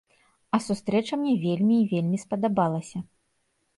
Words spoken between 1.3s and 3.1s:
вельмі і вельмі спадабалася.